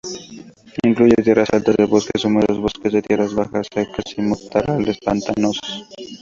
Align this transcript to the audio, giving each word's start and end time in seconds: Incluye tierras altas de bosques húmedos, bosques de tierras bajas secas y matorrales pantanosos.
Incluye 0.83 1.13
tierras 1.23 1.53
altas 1.53 1.77
de 1.77 1.85
bosques 1.85 2.25
húmedos, 2.25 2.57
bosques 2.59 2.91
de 2.91 3.03
tierras 3.03 3.35
bajas 3.35 3.67
secas 3.71 4.05
y 4.17 4.23
matorrales 4.23 4.97
pantanosos. 4.97 5.83